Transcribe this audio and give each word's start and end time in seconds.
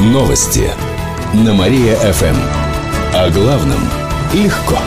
Новости 0.00 0.70
на 1.34 1.52
Мария-ФМ. 1.52 2.34
О 3.12 3.28
главном 3.28 3.80
легко. 4.32 4.78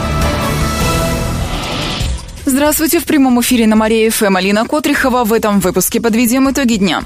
Здравствуйте, 2.45 2.99
в 2.99 3.05
прямом 3.05 3.39
эфире 3.41 3.67
на 3.67 3.75
Мария-ФМ 3.75 4.35
Алина 4.35 4.65
Котрихова. 4.65 5.23
В 5.23 5.31
этом 5.31 5.59
выпуске 5.59 6.01
подведем 6.01 6.49
итоги 6.49 6.77
дня. 6.77 7.03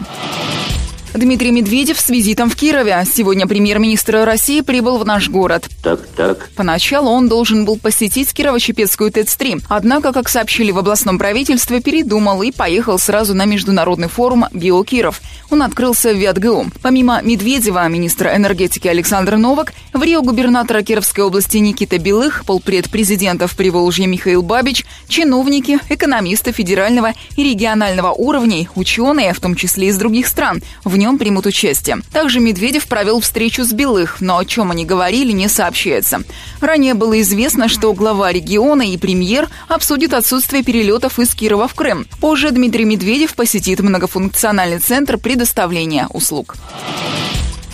Дмитрий 1.17 1.51
Медведев 1.51 1.99
с 1.99 2.09
визитом 2.09 2.49
в 2.49 2.55
Кирове. 2.55 3.03
Сегодня 3.11 3.47
премьер-министр 3.47 4.23
России 4.23 4.61
прибыл 4.61 4.97
в 4.97 5.05
наш 5.05 5.29
город. 5.29 5.67
Так, 5.83 6.05
так. 6.15 6.49
Поначалу 6.55 7.09
он 7.09 7.27
должен 7.27 7.65
был 7.65 7.77
посетить 7.77 8.33
Кирово-Чепецкую 8.33 9.11
ТЭЦ-3. 9.11 9.63
Однако, 9.67 10.13
как 10.13 10.29
сообщили 10.29 10.71
в 10.71 10.77
областном 10.77 11.17
правительстве, 11.17 11.81
передумал 11.81 12.41
и 12.43 12.51
поехал 12.51 12.99
сразу 12.99 13.33
на 13.33 13.45
международный 13.45 14.07
форум 14.07 14.45
«Биокиров». 14.53 15.21
Он 15.49 15.63
открылся 15.63 16.13
в 16.13 16.17
ВятГУ. 16.17 16.67
Помимо 16.81 17.21
Медведева, 17.21 17.87
министра 17.87 18.35
энергетики 18.35 18.87
Александр 18.87 19.37
Новак, 19.37 19.73
в 19.93 20.03
Рио 20.03 20.21
губернатора 20.21 20.81
Кировской 20.81 21.23
области 21.23 21.57
Никита 21.57 21.97
Белых, 21.97 22.43
полпред 22.45 22.89
президента 22.89 23.47
в 23.47 23.55
Приволжье 23.55 24.07
Михаил 24.07 24.41
Бабич, 24.41 24.85
чиновники, 25.07 25.79
экономисты 25.89 26.51
федерального 26.51 27.13
и 27.35 27.43
регионального 27.43 28.11
уровней, 28.11 28.67
ученые, 28.75 29.33
в 29.33 29.39
том 29.39 29.55
числе 29.55 29.87
из 29.87 29.97
других 29.97 30.27
стран. 30.27 30.61
В 30.83 30.97
нем 30.97 31.06
нем 31.07 31.17
примут 31.17 31.45
участие. 31.45 32.01
Также 32.11 32.41
Медведев 32.41 32.87
провел 32.87 33.21
встречу 33.21 33.63
с 33.63 33.71
Белых, 33.71 34.19
но 34.19 34.37
о 34.37 34.45
чем 34.45 34.71
они 34.71 34.83
говорили, 34.83 35.31
не 35.31 35.47
сообщается. 35.47 36.23
Ранее 36.59 36.95
было 36.95 37.21
известно, 37.21 37.69
что 37.69 37.93
глава 37.93 38.31
региона 38.31 38.81
и 38.81 38.97
премьер 38.97 39.47
обсудят 39.69 40.13
отсутствие 40.13 40.63
перелетов 40.63 41.17
из 41.19 41.33
Кирова 41.33 41.69
в 41.69 41.75
Крым. 41.75 42.05
Позже 42.19 42.51
Дмитрий 42.51 42.83
Медведев 42.83 43.35
посетит 43.35 43.79
многофункциональный 43.79 44.79
центр 44.79 45.17
предоставления 45.17 46.07
услуг. 46.09 46.55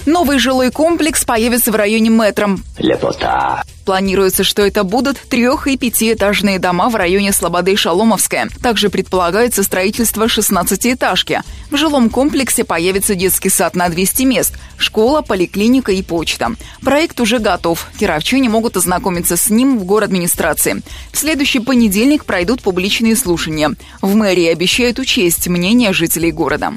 Новый 0.05 0.37
жилой 0.37 0.69
комплекс 0.69 1.23
появится 1.23 1.71
в 1.71 1.75
районе 1.75 2.09
метро. 2.09 2.57
Лепота. 2.77 3.63
Планируется, 3.85 4.43
что 4.43 4.61
это 4.61 4.83
будут 4.83 5.17
трех- 5.17 5.67
и 5.67 5.77
пятиэтажные 5.77 6.59
дома 6.59 6.89
в 6.89 6.95
районе 6.95 7.31
Слободы 7.33 7.75
Шаломовская. 7.75 8.49
Также 8.61 8.89
предполагается 8.89 9.63
строительство 9.63 10.25
16-этажки. 10.27 11.41
В 11.69 11.77
жилом 11.77 12.09
комплексе 12.09 12.63
появится 12.63 13.15
детский 13.15 13.49
сад 13.49 13.75
на 13.75 13.89
200 13.89 14.23
мест, 14.23 14.53
школа, 14.77 15.21
поликлиника 15.21 15.91
и 15.91 16.01
почта. 16.01 16.51
Проект 16.81 17.19
уже 17.19 17.39
готов. 17.39 17.87
Кировчане 17.97 18.49
могут 18.49 18.77
ознакомиться 18.77 19.37
с 19.37 19.49
ним 19.49 19.77
в 19.77 19.85
город 19.85 20.09
администрации. 20.09 20.81
В 21.11 21.17
следующий 21.17 21.59
понедельник 21.59 22.25
пройдут 22.25 22.61
публичные 22.61 23.15
слушания. 23.15 23.73
В 24.01 24.15
мэрии 24.15 24.47
обещают 24.47 24.99
учесть 24.99 25.47
мнение 25.47 25.93
жителей 25.93 26.31
города. 26.31 26.73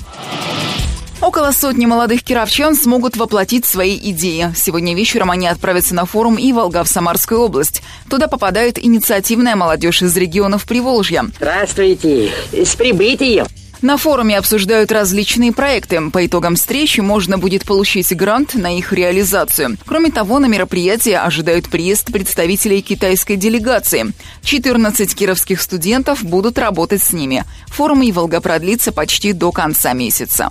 Около 1.20 1.50
сотни 1.53 1.86
молодых 1.86 2.22
кировчан 2.22 2.75
смогут 2.75 3.17
воплотить 3.17 3.64
свои 3.64 3.97
идеи. 4.11 4.53
Сегодня 4.55 4.95
вечером 4.95 5.31
они 5.31 5.47
отправятся 5.47 5.95
на 5.95 6.05
форум 6.05 6.36
Иволга 6.39 6.84
в 6.84 6.89
Самарскую 6.89 7.41
область. 7.41 7.83
Туда 8.11 8.28
попадает 8.28 8.78
инициативная 8.78 9.56
молодежь 9.56 10.03
из 10.03 10.17
регионов 10.17 10.67
Приволжья. 10.67 11.25
Здравствуйте! 11.39 12.31
С 12.53 12.77
прибытием! 12.77 13.47
На 13.83 13.98
форуме 13.98 14.39
обсуждают 14.39 14.91
различные 14.91 15.53
проекты. 15.53 16.11
По 16.11 16.25
итогам 16.25 16.56
встречи 16.56 17.00
можно 17.00 17.39
будет 17.39 17.64
получить 17.64 18.14
грант 18.17 18.55
на 18.55 18.77
их 18.77 18.92
реализацию. 18.92 19.77
Кроме 19.84 20.11
того, 20.11 20.39
на 20.39 20.47
мероприятие 20.47 21.19
ожидают 21.19 21.69
приезд 21.69 22.11
представителей 22.11 22.81
китайской 22.81 23.37
делегации. 23.37 24.12
14 24.42 25.14
кировских 25.14 25.61
студентов 25.61 26.25
будут 26.25 26.59
работать 26.59 27.03
с 27.03 27.12
ними. 27.12 27.44
Форум 27.69 28.03
«Иволга» 28.03 28.41
продлится 28.41 28.92
почти 28.92 29.33
до 29.33 29.53
конца 29.53 29.92
месяца. 29.92 30.50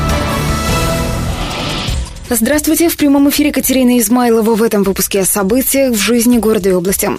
Здравствуйте, 2.33 2.87
в 2.87 2.95
прямом 2.95 3.29
эфире 3.29 3.51
Катерина 3.51 3.99
Измайлова 3.99 4.55
в 4.55 4.63
этом 4.63 4.83
выпуске 4.83 5.19
о 5.19 5.25
событиях 5.25 5.91
в 5.91 5.97
жизни 5.97 6.37
города 6.37 6.69
и 6.69 6.71
области. 6.71 7.09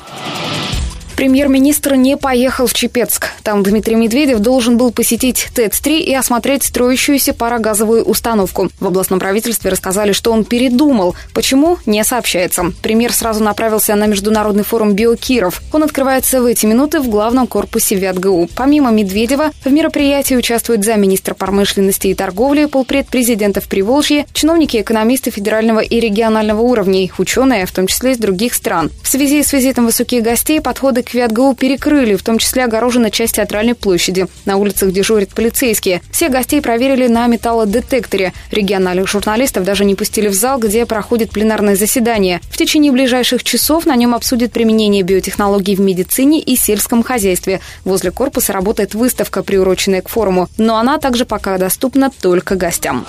Премьер-министр 1.22 1.94
не 1.94 2.16
поехал 2.16 2.66
в 2.66 2.74
Чепецк. 2.74 3.28
Там 3.44 3.62
Дмитрий 3.62 3.94
Медведев 3.94 4.40
должен 4.40 4.76
был 4.76 4.90
посетить 4.90 5.50
ТЭЦ-3 5.54 6.00
и 6.00 6.12
осмотреть 6.16 6.64
строящуюся 6.64 7.32
парогазовую 7.32 8.02
установку. 8.02 8.70
В 8.80 8.88
областном 8.88 9.20
правительстве 9.20 9.70
рассказали, 9.70 10.10
что 10.10 10.32
он 10.32 10.44
передумал. 10.44 11.14
Почему, 11.32 11.78
не 11.86 12.02
сообщается. 12.02 12.72
Премьер 12.82 13.12
сразу 13.12 13.44
направился 13.44 13.94
на 13.94 14.08
международный 14.08 14.64
форум 14.64 14.94
«Биокиров». 14.94 15.62
Он 15.72 15.84
открывается 15.84 16.42
в 16.42 16.46
эти 16.46 16.66
минуты 16.66 16.98
в 16.98 17.08
главном 17.08 17.46
корпусе 17.46 17.94
ВятГУ. 17.94 18.48
Помимо 18.56 18.90
Медведева, 18.90 19.52
в 19.64 19.70
мероприятии 19.70 20.34
участвует 20.34 20.84
замминистра 20.84 21.34
промышленности 21.34 22.08
и 22.08 22.14
торговли, 22.14 22.64
полпред 22.64 23.06
президента 23.06 23.60
в 23.60 23.68
Приволжье, 23.68 24.26
чиновники 24.32 24.78
экономисты 24.78 25.30
федерального 25.30 25.78
и 25.78 26.00
регионального 26.00 26.62
уровней, 26.62 27.12
ученые, 27.16 27.66
в 27.66 27.70
том 27.70 27.86
числе 27.86 28.10
из 28.10 28.18
других 28.18 28.54
стран. 28.54 28.90
В 29.04 29.08
связи 29.08 29.40
с 29.44 29.52
визитом 29.52 29.86
высоких 29.86 30.24
гостей 30.24 30.60
подходы 30.60 31.04
к 31.04 31.11
Квятгоу 31.12 31.54
перекрыли, 31.54 32.16
в 32.16 32.22
том 32.22 32.38
числе 32.38 32.64
огорожена 32.64 33.10
часть 33.10 33.34
театральной 33.34 33.74
площади. 33.74 34.28
На 34.46 34.56
улицах 34.56 34.92
дежурят 34.92 35.28
полицейские. 35.34 36.00
Все 36.10 36.30
гостей 36.30 36.62
проверили 36.62 37.06
на 37.06 37.26
металлодетекторе. 37.26 38.32
Региональных 38.50 39.08
журналистов 39.08 39.64
даже 39.64 39.84
не 39.84 39.94
пустили 39.94 40.28
в 40.28 40.32
зал, 40.32 40.58
где 40.58 40.86
проходит 40.86 41.28
пленарное 41.28 41.76
заседание. 41.76 42.40
В 42.50 42.56
течение 42.56 42.92
ближайших 42.92 43.44
часов 43.44 43.84
на 43.84 43.94
нем 43.94 44.14
обсудят 44.14 44.52
применение 44.52 45.02
биотехнологий 45.02 45.76
в 45.76 45.80
медицине 45.80 46.40
и 46.40 46.56
сельском 46.56 47.02
хозяйстве. 47.02 47.60
Возле 47.84 48.10
корпуса 48.10 48.54
работает 48.54 48.94
выставка, 48.94 49.42
приуроченная 49.42 50.00
к 50.00 50.08
форуму, 50.08 50.48
но 50.56 50.78
она 50.78 50.96
также 50.96 51.26
пока 51.26 51.58
доступна 51.58 52.10
только 52.22 52.54
гостям. 52.54 53.04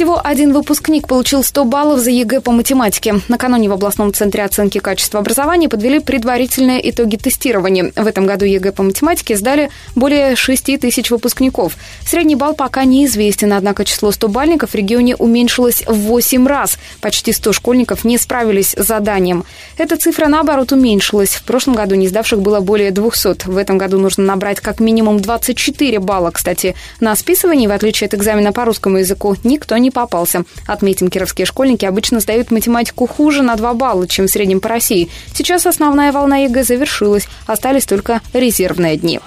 Всего 0.00 0.18
один 0.24 0.54
выпускник 0.54 1.06
получил 1.06 1.44
100 1.44 1.66
баллов 1.66 2.00
за 2.00 2.10
ЕГЭ 2.10 2.40
по 2.40 2.52
математике. 2.52 3.16
Накануне 3.28 3.68
в 3.68 3.72
областном 3.74 4.14
центре 4.14 4.42
оценки 4.42 4.78
качества 4.78 5.20
образования 5.20 5.68
подвели 5.68 5.98
предварительные 5.98 6.88
итоги 6.88 7.16
тестирования. 7.16 7.92
В 7.94 8.06
этом 8.06 8.24
году 8.24 8.46
ЕГЭ 8.46 8.72
по 8.72 8.82
математике 8.82 9.36
сдали 9.36 9.68
более 9.94 10.36
6 10.36 10.80
тысяч 10.80 11.10
выпускников. 11.10 11.76
Средний 12.06 12.34
балл 12.34 12.54
пока 12.54 12.84
неизвестен, 12.84 13.52
однако 13.52 13.84
число 13.84 14.08
100-бальников 14.08 14.70
в 14.70 14.74
регионе 14.74 15.16
уменьшилось 15.16 15.82
в 15.86 15.92
8 15.92 16.46
раз. 16.46 16.78
Почти 17.02 17.34
100 17.34 17.52
школьников 17.52 18.02
не 18.02 18.16
справились 18.16 18.72
с 18.78 18.86
заданием. 18.86 19.44
Эта 19.76 19.98
цифра, 19.98 20.28
наоборот, 20.28 20.72
уменьшилась. 20.72 21.34
В 21.34 21.42
прошлом 21.42 21.74
году 21.74 21.94
не 21.96 22.08
сдавших 22.08 22.40
было 22.40 22.60
более 22.60 22.90
200. 22.90 23.50
В 23.50 23.58
этом 23.58 23.76
году 23.76 23.98
нужно 23.98 24.24
набрать 24.24 24.60
как 24.60 24.80
минимум 24.80 25.20
24 25.20 25.98
балла. 25.98 26.30
Кстати, 26.30 26.74
на 27.00 27.14
списывании, 27.16 27.66
в 27.66 27.72
отличие 27.72 28.06
от 28.06 28.14
экзамена 28.14 28.54
по 28.54 28.64
русскому 28.64 28.96
языку, 28.96 29.36
никто 29.44 29.76
не 29.76 29.89
попался. 29.90 30.44
Отметим, 30.66 31.08
кировские 31.08 31.46
школьники 31.46 31.84
обычно 31.84 32.20
сдают 32.20 32.50
математику 32.50 33.06
хуже 33.06 33.42
на 33.42 33.56
2 33.56 33.74
балла, 33.74 34.06
чем 34.06 34.26
в 34.26 34.30
среднем 34.30 34.60
по 34.60 34.68
России. 34.68 35.08
Сейчас 35.34 35.66
основная 35.66 36.12
волна 36.12 36.38
ЕГЭ 36.38 36.64
завершилась, 36.64 37.28
остались 37.46 37.86
только 37.86 38.20
резервные 38.32 38.96
дни. 38.96 39.20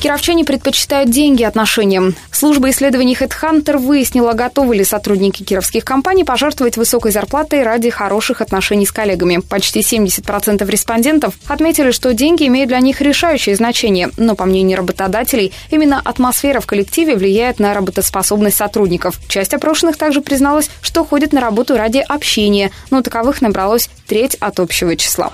Кировчане 0.00 0.44
предпочитают 0.44 1.10
деньги 1.10 1.42
отношениям. 1.42 2.14
Служба 2.30 2.70
исследований 2.70 3.16
HeadHunter 3.18 3.78
выяснила, 3.78 4.34
готовы 4.34 4.76
ли 4.76 4.84
сотрудники 4.84 5.42
кировских 5.42 5.84
компаний 5.84 6.22
пожертвовать 6.22 6.76
высокой 6.76 7.12
зарплатой 7.12 7.62
ради 7.62 7.88
хороших 7.88 8.42
отношений 8.42 8.84
с 8.84 8.92
коллегами. 8.92 9.38
Почти 9.38 9.80
70% 9.80 10.70
респондентов 10.70 11.34
отметили, 11.46 11.92
что 11.92 12.12
деньги 12.12 12.46
имеют 12.46 12.68
для 12.68 12.80
них 12.80 13.00
решающее 13.00 13.56
значение. 13.56 14.10
Но, 14.18 14.34
по 14.34 14.44
мнению 14.44 14.78
работодателей, 14.78 15.52
именно 15.70 16.00
атмосфера 16.04 16.60
в 16.60 16.66
коллективе 16.66 17.16
влияет 17.16 17.58
на 17.58 17.72
работоспособность 17.72 18.56
сотрудников. 18.56 19.18
Часть 19.28 19.54
опрошенных 19.54 19.96
также 19.96 20.20
призналась, 20.20 20.70
что 20.82 21.04
ходит 21.04 21.32
на 21.32 21.40
работу 21.40 21.76
ради 21.76 22.04
общения, 22.06 22.70
но 22.90 23.00
таковых 23.00 23.40
набралось 23.40 23.88
треть 24.06 24.34
от 24.34 24.60
общего 24.60 24.94
числа. 24.94 25.32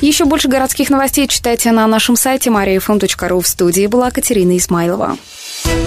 Еще 0.00 0.26
больше 0.26 0.48
городских 0.48 0.90
новостей 0.90 1.26
читайте 1.26 1.72
на 1.72 1.86
нашем 1.86 2.16
сайте 2.16 2.50
mariafm.ru. 2.50 3.40
В 3.40 3.48
студии 3.48 3.86
была 3.86 4.10
Катерина 4.10 4.56
Исмайлова. 4.56 5.16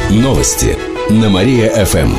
Новости 0.10 0.78
на 1.10 1.30
Мария-ФМ. 1.30 2.16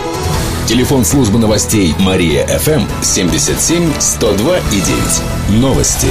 Телефон 0.69 1.05
службы 1.05 1.41
новостей 1.41 1.95
Мария-ФМ 1.99 2.85
77 3.03 3.93
102 3.99 4.59
и 4.59 4.81
9. 5.51 5.61
Новости 5.61 6.07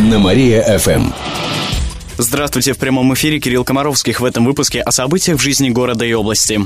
на 0.00 0.18
Мария-ФМ. 0.18 1.12
Здравствуйте, 2.16 2.72
в 2.72 2.78
прямом 2.78 3.12
эфире 3.12 3.38
Кирилл 3.38 3.64
Комаровских 3.64 4.20
в 4.20 4.24
этом 4.24 4.46
выпуске 4.46 4.80
о 4.80 4.92
событиях 4.92 5.38
в 5.38 5.42
жизни 5.42 5.68
города 5.68 6.06
и 6.06 6.12
области. 6.14 6.60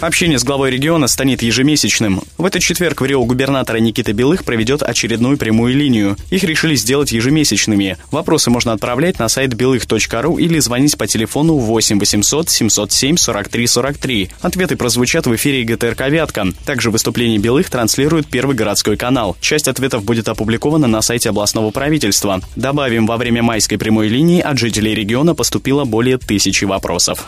Общение 0.00 0.38
с 0.38 0.44
главой 0.44 0.70
региона 0.70 1.08
станет 1.08 1.42
ежемесячным. 1.42 2.20
В 2.36 2.44
этот 2.44 2.60
четверг 2.60 3.00
в 3.00 3.06
Рио 3.06 3.24
губернатора 3.24 3.78
Никита 3.78 4.12
Белых 4.12 4.44
проведет 4.44 4.82
очередную 4.82 5.38
прямую 5.38 5.74
линию. 5.74 6.16
Их 6.30 6.44
решили 6.44 6.74
сделать 6.74 7.12
ежемесячными. 7.12 7.96
Вопросы 8.10 8.50
можно 8.50 8.72
отправлять 8.72 9.18
на 9.18 9.28
сайт 9.28 9.54
белых.ру 9.54 10.36
или 10.36 10.58
звонить 10.58 10.98
по 10.98 11.06
телефону 11.06 11.54
8 11.54 11.98
800 11.98 12.50
707 12.50 13.16
43 13.16 13.66
43. 13.66 14.30
Ответы 14.42 14.76
прозвучат 14.76 15.26
в 15.26 15.34
эфире 15.34 15.64
ГТРК 15.64 16.08
«Вятка». 16.08 16.46
Также 16.66 16.90
выступление 16.90 17.38
Белых 17.38 17.70
транслирует 17.70 18.26
Первый 18.26 18.54
городской 18.54 18.98
канал. 18.98 19.34
Часть 19.40 19.66
ответов 19.66 20.04
будет 20.04 20.28
опубликована 20.28 20.86
на 20.86 21.00
сайте 21.00 21.30
областного 21.30 21.70
правительства. 21.70 22.42
Добавим, 22.54 23.06
во 23.06 23.16
время 23.16 23.42
майской 23.42 23.78
прямой 23.78 24.08
линии 24.08 24.42
от 24.42 24.58
жителей 24.58 24.94
региона 24.94 25.34
поступило 25.34 25.84
более 25.84 26.18
тысячи 26.18 26.66
вопросов. 26.66 27.26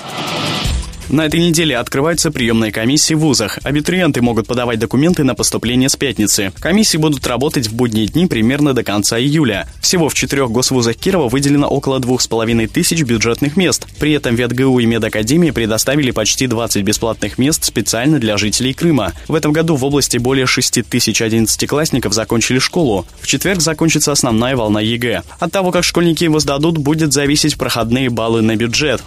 На 1.10 1.24
этой 1.24 1.40
неделе 1.40 1.74
открываются 1.78 2.30
приемные 2.30 2.70
комиссии 2.70 3.14
в 3.14 3.20
вузах. 3.20 3.58
Абитуриенты 3.62 4.20
могут 4.20 4.46
подавать 4.46 4.78
документы 4.78 5.24
на 5.24 5.34
поступление 5.34 5.88
с 5.88 5.96
пятницы. 5.96 6.52
Комиссии 6.60 6.98
будут 6.98 7.26
работать 7.26 7.66
в 7.66 7.74
будние 7.74 8.06
дни 8.06 8.26
примерно 8.26 8.74
до 8.74 8.84
конца 8.84 9.18
июля. 9.18 9.66
Всего 9.80 10.10
в 10.10 10.14
четырех 10.14 10.50
госвузах 10.50 10.96
Кирова 10.96 11.30
выделено 11.30 11.66
около 11.66 11.98
двух 11.98 12.20
с 12.20 12.26
половиной 12.26 12.66
тысяч 12.66 13.02
бюджетных 13.04 13.56
мест. 13.56 13.86
При 13.98 14.12
этом 14.12 14.34
ВятГУ 14.34 14.80
и 14.80 14.86
Медакадемии 14.86 15.50
предоставили 15.50 16.10
почти 16.10 16.46
20 16.46 16.84
бесплатных 16.84 17.38
мест 17.38 17.64
специально 17.64 18.18
для 18.18 18.36
жителей 18.36 18.74
Крыма. 18.74 19.14
В 19.28 19.34
этом 19.34 19.52
году 19.52 19.76
в 19.76 19.84
области 19.86 20.18
более 20.18 20.44
6 20.44 20.82
тысяч 20.90 21.22
одиннадцатиклассников 21.22 22.12
закончили 22.12 22.58
школу. 22.58 23.06
В 23.22 23.26
четверг 23.26 23.62
закончится 23.62 24.12
основная 24.12 24.56
волна 24.56 24.82
ЕГЭ. 24.82 25.22
От 25.38 25.52
того, 25.52 25.70
как 25.70 25.84
школьники 25.84 26.24
его 26.24 26.38
сдадут, 26.38 26.76
будет 26.76 27.14
зависеть 27.14 27.56
проходные 27.56 28.10
баллы 28.10 28.42
на 28.42 28.56
бюджет. 28.56 29.02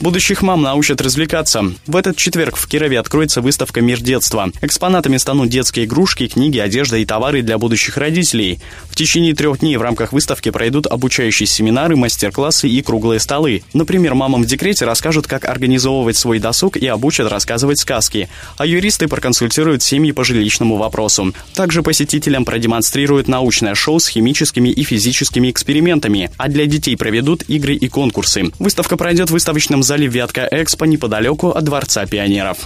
Будущих 0.00 0.42
мам 0.42 0.60
научат 0.60 1.00
развлекаться. 1.00 1.72
В 1.86 1.96
этот 1.96 2.16
четверг 2.16 2.56
в 2.56 2.68
Кирове 2.68 2.98
откроется 2.98 3.40
выставка 3.40 3.80
«Мир 3.80 4.00
детства». 4.02 4.50
Экспонатами 4.60 5.16
станут 5.16 5.48
детские 5.48 5.86
игрушки, 5.86 6.26
книги, 6.26 6.58
одежда 6.58 6.98
и 6.98 7.06
товары 7.06 7.40
для 7.42 7.56
будущих 7.56 7.96
родителей. 7.96 8.60
В 8.90 8.96
течение 8.96 9.34
трех 9.34 9.60
дней 9.60 9.76
в 9.76 9.82
рамках 9.82 10.12
выставки 10.12 10.50
пройдут 10.50 10.86
обучающие 10.86 11.46
семинары, 11.46 11.96
мастер-классы 11.96 12.68
и 12.68 12.82
круглые 12.82 13.18
столы. 13.18 13.62
Например, 13.72 14.14
мамам 14.14 14.42
в 14.42 14.46
декрете 14.46 14.84
расскажут, 14.84 15.26
как 15.26 15.46
организовывать 15.46 16.16
свой 16.16 16.38
досуг 16.38 16.76
и 16.76 16.86
обучат 16.86 17.30
рассказывать 17.30 17.78
сказки. 17.78 18.28
А 18.58 18.66
юристы 18.66 19.08
проконсультируют 19.08 19.82
семьи 19.82 20.12
по 20.12 20.22
жилищному 20.22 20.76
вопросу. 20.76 21.32
Также 21.54 21.82
посетителям 21.82 22.44
продемонстрируют 22.44 23.26
научное 23.26 23.74
шоу 23.74 24.00
с 24.00 24.08
химическими 24.08 24.68
и 24.68 24.82
физическими 24.82 25.50
экспериментами, 25.50 26.30
а 26.36 26.48
для 26.48 26.66
детей 26.66 26.96
проведут 26.96 27.42
игры 27.48 27.74
и 27.74 27.88
конкурсы. 27.88 28.50
Выставка 28.58 28.96
пройдет 28.96 29.30
в 29.30 29.32
выставочном 29.32 29.82
зале 29.82 29.93
Вятка 30.02 30.48
Экспо 30.50 30.84
неподалеку 30.86 31.50
от 31.50 31.64
Дворца 31.64 32.04
пионеров. 32.06 32.58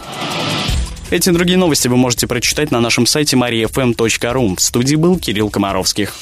Эти 1.11 1.31
и 1.31 1.33
другие 1.33 1.59
новости 1.59 1.89
вы 1.89 1.97
можете 1.97 2.27
прочитать 2.27 2.71
на 2.71 2.81
нашем 2.81 3.07
сайте 3.07 3.37
mariafm.ru. 3.37 4.57
В 4.57 4.61
студии 4.61 4.97
был 4.97 5.19
Кирилл 5.19 5.49
Комаровских. 5.51 6.15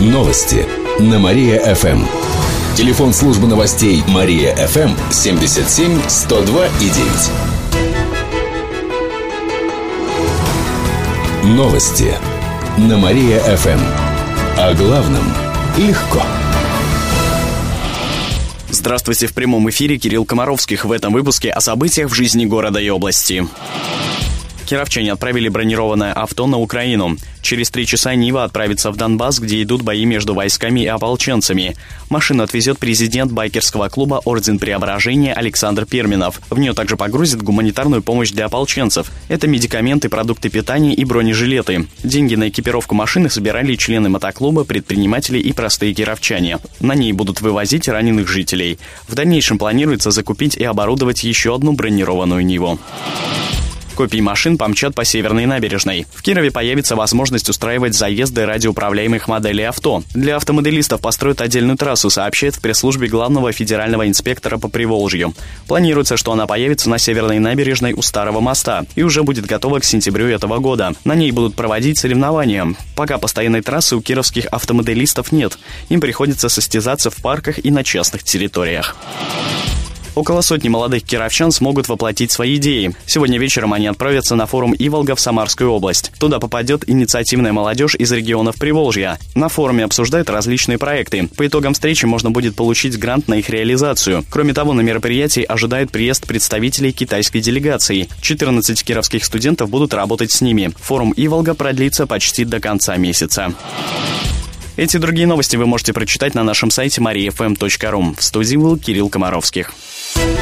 Новости 0.00 0.66
на 0.98 1.18
Мария-ФМ. 1.18 2.04
Телефон 2.76 3.12
службы 3.12 3.46
новостей 3.46 4.02
Мария-ФМ 4.08 4.90
77 5.10 6.00
102 6.08 6.66
и 6.66 6.90
9. 11.44 11.56
Новости 11.56 12.14
на 12.76 12.98
Мария-ФМ. 12.98 13.80
О 14.58 14.74
главном 14.74 15.24
легко. 15.78 16.22
Здравствуйте, 18.88 19.26
в 19.26 19.34
прямом 19.34 19.68
эфире 19.68 19.98
Кирилл 19.98 20.24
Комаровских 20.24 20.86
в 20.86 20.92
этом 20.92 21.12
выпуске 21.12 21.50
о 21.50 21.60
событиях 21.60 22.08
в 22.08 22.14
жизни 22.14 22.46
города 22.46 22.80
и 22.80 22.88
области. 22.88 23.46
Кировчане 24.68 25.12
отправили 25.12 25.48
бронированное 25.48 26.12
авто 26.12 26.46
на 26.46 26.58
Украину. 26.58 27.16
Через 27.40 27.70
три 27.70 27.86
часа 27.86 28.14
Нива 28.14 28.44
отправится 28.44 28.90
в 28.90 28.96
Донбасс, 28.96 29.38
где 29.38 29.62
идут 29.62 29.80
бои 29.80 30.04
между 30.04 30.34
войсками 30.34 30.80
и 30.80 30.86
ополченцами. 30.86 31.74
Машину 32.10 32.42
отвезет 32.42 32.78
президент 32.78 33.32
байкерского 33.32 33.88
клуба 33.88 34.20
«Орден 34.26 34.58
Преображения» 34.58 35.32
Александр 35.32 35.86
Перминов. 35.86 36.42
В 36.50 36.58
нее 36.58 36.74
также 36.74 36.98
погрузят 36.98 37.42
гуманитарную 37.42 38.02
помощь 38.02 38.30
для 38.30 38.44
ополченцев. 38.44 39.10
Это 39.28 39.46
медикаменты, 39.46 40.10
продукты 40.10 40.50
питания 40.50 40.92
и 40.92 41.02
бронежилеты. 41.06 41.86
Деньги 42.04 42.34
на 42.34 42.50
экипировку 42.50 42.94
машины 42.94 43.30
собирали 43.30 43.74
члены 43.74 44.10
мотоклуба, 44.10 44.64
предприниматели 44.64 45.38
и 45.38 45.54
простые 45.54 45.94
кировчане. 45.94 46.58
На 46.80 46.94
ней 46.94 47.14
будут 47.14 47.40
вывозить 47.40 47.88
раненых 47.88 48.28
жителей. 48.28 48.78
В 49.06 49.14
дальнейшем 49.14 49.56
планируется 49.56 50.10
закупить 50.10 50.58
и 50.58 50.64
оборудовать 50.64 51.24
еще 51.24 51.54
одну 51.54 51.72
бронированную 51.72 52.44
Ниву. 52.44 52.78
Копии 53.98 54.20
машин 54.20 54.58
помчат 54.58 54.94
по 54.94 55.04
северной 55.04 55.46
набережной. 55.46 56.06
В 56.14 56.22
Кирове 56.22 56.52
появится 56.52 56.94
возможность 56.94 57.48
устраивать 57.48 57.94
заезды 57.94 58.46
радиоуправляемых 58.46 59.26
моделей 59.26 59.64
авто. 59.64 60.04
Для 60.14 60.36
автомоделистов 60.36 61.00
построят 61.00 61.40
отдельную 61.40 61.76
трассу, 61.76 62.08
сообщает 62.08 62.54
в 62.54 62.60
пресс-службе 62.60 63.08
главного 63.08 63.50
федерального 63.50 64.06
инспектора 64.06 64.56
по 64.56 64.68
Приволжью. 64.68 65.34
Планируется, 65.66 66.16
что 66.16 66.30
она 66.30 66.46
появится 66.46 66.88
на 66.88 66.98
северной 66.98 67.40
набережной 67.40 67.92
у 67.92 68.02
Старого 68.02 68.38
моста 68.38 68.84
и 68.94 69.02
уже 69.02 69.24
будет 69.24 69.46
готова 69.46 69.80
к 69.80 69.84
сентябрю 69.84 70.28
этого 70.28 70.58
года. 70.58 70.92
На 71.02 71.16
ней 71.16 71.32
будут 71.32 71.56
проводить 71.56 71.98
соревнования. 71.98 72.76
Пока 72.94 73.18
постоянной 73.18 73.62
трассы 73.62 73.96
у 73.96 74.00
кировских 74.00 74.46
автомоделистов 74.46 75.32
нет. 75.32 75.58
Им 75.88 76.00
приходится 76.00 76.48
состязаться 76.48 77.10
в 77.10 77.16
парках 77.16 77.58
и 77.64 77.72
на 77.72 77.82
частных 77.82 78.22
территориях. 78.22 78.94
Около 80.18 80.40
сотни 80.40 80.68
молодых 80.68 81.04
кировчан 81.04 81.52
смогут 81.52 81.88
воплотить 81.88 82.32
свои 82.32 82.56
идеи. 82.56 82.92
Сегодня 83.06 83.38
вечером 83.38 83.72
они 83.72 83.86
отправятся 83.86 84.34
на 84.34 84.46
форум 84.46 84.74
Иволга 84.76 85.14
в 85.14 85.20
Самарскую 85.20 85.70
область. 85.70 86.10
Туда 86.18 86.40
попадет 86.40 86.82
инициативная 86.88 87.52
молодежь 87.52 87.94
из 87.94 88.10
регионов 88.10 88.56
Приволжья. 88.56 89.20
На 89.36 89.48
форуме 89.48 89.84
обсуждают 89.84 90.28
различные 90.28 90.76
проекты. 90.76 91.28
По 91.36 91.46
итогам 91.46 91.72
встречи 91.72 92.04
можно 92.04 92.32
будет 92.32 92.56
получить 92.56 92.98
грант 92.98 93.28
на 93.28 93.34
их 93.34 93.48
реализацию. 93.48 94.24
Кроме 94.28 94.54
того, 94.54 94.72
на 94.72 94.80
мероприятии 94.80 95.44
ожидает 95.44 95.92
приезд 95.92 96.26
представителей 96.26 96.90
китайской 96.90 97.38
делегации. 97.38 98.08
14 98.20 98.82
кировских 98.82 99.24
студентов 99.24 99.70
будут 99.70 99.94
работать 99.94 100.32
с 100.32 100.40
ними. 100.40 100.72
Форум 100.80 101.14
Иволга 101.16 101.54
продлится 101.54 102.08
почти 102.08 102.44
до 102.44 102.58
конца 102.58 102.96
месяца. 102.96 103.54
Эти 104.78 104.96
другие 104.96 105.26
новости 105.26 105.56
вы 105.56 105.66
можете 105.66 105.92
прочитать 105.92 106.36
на 106.36 106.44
нашем 106.44 106.70
сайте 106.70 107.00
mariafm.ru. 107.00 108.16
В 108.16 108.22
студии 108.22 108.54
был 108.54 108.78
Кирилл 108.78 109.08
Комаровских. 109.08 109.72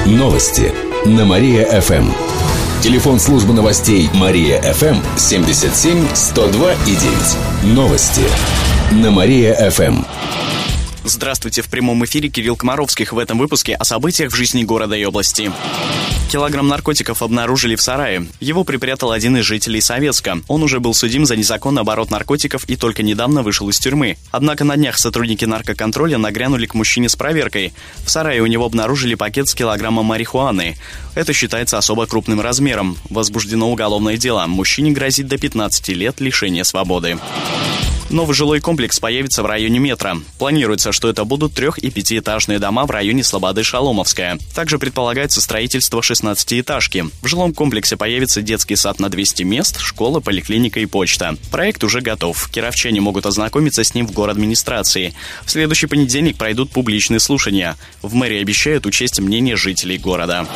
Новости 0.05 0.75
на 1.06 1.25
Мария-ФМ. 1.25 2.11
Телефон 2.83 3.19
службы 3.19 3.55
новостей 3.55 4.11
Мария-ФМ 4.12 4.97
77 5.17 6.09
102 6.12 6.73
и 6.73 6.97
9. 7.65 7.75
Новости 7.75 8.21
на 8.93 9.11
Мария-ФМ. 9.11 10.05
Здравствуйте, 11.09 11.63
в 11.63 11.69
прямом 11.69 12.05
эфире 12.05 12.29
Кирилл 12.29 12.57
Комаровских 12.57 13.13
в 13.13 13.19
этом 13.19 13.39
выпуске 13.39 13.77
о 13.77 13.85
событиях 13.85 14.33
в 14.33 14.35
жизни 14.35 14.65
города 14.65 14.97
и 14.97 15.05
области. 15.05 15.53
Килограмм 16.33 16.67
наркотиков 16.67 17.23
обнаружили 17.23 17.77
в 17.77 17.81
сарае. 17.81 18.27
Его 18.41 18.65
припрятал 18.65 19.13
один 19.13 19.37
из 19.37 19.45
жителей 19.45 19.81
Советска. 19.81 20.41
Он 20.49 20.65
уже 20.65 20.81
был 20.81 20.95
судим 20.95 21.25
за 21.25 21.37
незаконный 21.37 21.83
оборот 21.83 22.11
наркотиков 22.11 22.65
и 22.69 22.75
только 22.75 23.05
недавно 23.05 23.45
вышел 23.45 23.69
из 23.69 23.79
тюрьмы. 23.79 24.17
Однако 24.33 24.65
на 24.65 24.77
днях 24.77 24.99
сотрудники 24.99 25.45
наркоконтроля 25.45 26.19
нагрянули 26.19 26.67
к 26.67 26.75
мужчине 26.75 27.09
с 27.09 27.15
проверкой. 27.15 27.73
В 28.05 28.11
сарае 28.11 28.43
у 28.43 28.47
него 28.47 28.65
обнаружили 28.65 29.15
пакет 29.15 29.47
с 29.47 29.55
килограммом 29.55 30.07
марихуаны. 30.07 30.77
Это 31.15 31.33
считается 31.33 31.79
особо 31.79 32.07
крупным 32.07 32.41
размером. 32.41 32.99
Возбуждено 33.11 33.71
уголовное 33.71 34.17
дело. 34.17 34.45
Мужчине 34.49 34.91
грозит 34.91 35.29
до 35.29 35.39
15 35.39 35.89
лет 35.91 36.21
лишения 36.21 36.65
свободы. 36.65 37.17
Новый 38.09 38.37
жилой 38.37 38.61
комплекс 38.61 39.01
появится 39.01 39.43
в 39.43 39.47
районе 39.47 39.81
метро. 39.81 40.13
Планируется, 40.39 40.93
что 40.93 41.09
это 41.09 41.25
будут 41.25 41.55
трех- 41.55 41.79
и 41.79 41.91
пятиэтажные 41.91 42.61
дома 42.61 42.87
в 42.87 42.91
районе 42.93 43.25
Слободы 43.25 43.65
Шаломовская. 43.65 44.39
Также 44.55 44.79
предполагается 44.79 45.41
строительство 45.41 46.01
16-этажки. 46.01 47.11
В 47.21 47.27
жилом 47.27 47.53
комплексе 47.53 47.97
появится 47.97 48.43
детский 48.43 48.77
сад 48.77 49.01
на 49.01 49.09
200 49.09 49.43
мест, 49.43 49.81
школа, 49.81 50.21
поликлиника 50.21 50.79
и 50.79 50.87
почта. 50.87 51.37
Проект 51.51 51.83
уже 51.83 52.01
готов. 52.01 52.49
Кировчане 52.49 53.01
могут 53.01 53.27
ознакомиться 53.27 53.83
с 53.83 53.93
ним 53.93 54.07
в 54.07 54.13
город 54.13 54.37
администрации. 54.37 55.13
В 55.45 55.51
следующий 55.51 55.89
понедельник 55.89 56.37
пройдут 56.37 56.71
публичные 56.71 57.19
слушания. 57.19 57.77
В 58.03 58.15
мэрии 58.15 58.41
обещают 58.41 58.87
учесть 58.87 59.19
мнение 59.19 59.57
жителей 59.57 59.99
города. 59.99 60.47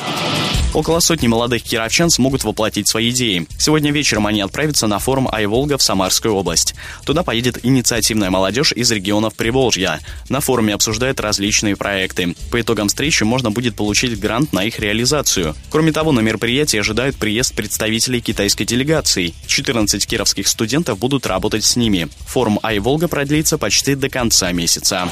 Около 0.72 1.00
сотни 1.00 1.26
молодых 1.26 1.64
кировчан 1.64 2.10
смогут 2.10 2.44
воплотить 2.44 2.86
свои 2.86 3.10
идеи. 3.10 3.48
Сегодня 3.58 3.90
вечером 3.90 4.28
они 4.28 4.40
отправятся 4.40 4.86
на 4.86 5.00
форум 5.00 5.28
«Айволга» 5.30 5.76
в 5.76 5.82
Самарскую 5.82 6.32
область. 6.34 6.76
Туда 7.04 7.24
поедет 7.24 7.58
инициативная 7.64 8.30
молодежь 8.30 8.72
из 8.72 8.88
регионов 8.92 9.34
Приволжья. 9.34 9.98
На 10.28 10.40
форуме 10.40 10.74
обсуждают 10.74 11.18
различные 11.18 11.74
проекты. 11.74 12.36
По 12.52 12.60
итогам 12.60 12.86
встречи 12.86 13.24
можно 13.24 13.50
будет 13.50 13.74
получить 13.74 14.18
грант 14.20 14.52
на 14.52 14.62
их 14.62 14.78
реализацию. 14.78 15.56
Кроме 15.70 15.90
того, 15.90 16.12
на 16.12 16.20
мероприятии 16.20 16.78
ожидают 16.78 17.16
приезд 17.16 17.52
представителей 17.54 18.20
китайской 18.20 18.64
делегации. 18.64 19.34
14 19.48 20.06
кировских 20.06 20.46
студентов 20.46 21.00
будут 21.00 21.26
работать 21.26 21.64
с 21.64 21.74
ними. 21.74 22.08
Форум 22.26 22.60
«Айволга» 22.62 23.08
продлится 23.08 23.58
почти 23.58 23.96
до 23.96 24.08
конца 24.08 24.52
месяца. 24.52 25.08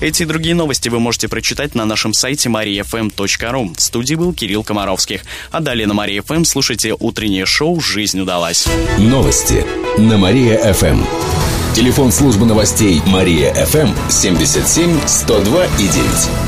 Эти 0.00 0.24
и 0.24 0.26
другие 0.26 0.54
новости 0.54 0.90
вы 0.90 1.00
можете 1.00 1.28
прочитать 1.28 1.74
на 1.74 1.86
нашем 1.86 2.12
сайте 2.12 2.50
mariafm.ru. 2.50 3.74
В 3.74 3.80
студии 3.80 4.14
был 4.16 4.34
Кирилл 4.34 4.62
Комаровских. 4.74 5.20
А 5.52 5.60
далее 5.60 5.86
на 5.86 5.94
Мария 5.94 6.20
ФМ 6.20 6.42
слушайте 6.42 6.96
утреннее 6.98 7.46
шоу 7.46 7.80
«Жизнь 7.80 8.20
удалась». 8.20 8.66
Новости 8.98 9.64
на 9.98 10.18
Мария-ФМ. 10.18 11.00
Телефон 11.76 12.10
службы 12.10 12.44
новостей 12.44 13.00
Мария-ФМ 13.06 14.10
77 14.10 15.06
102 15.06 15.66
и 15.78 15.88
9. 15.88 16.43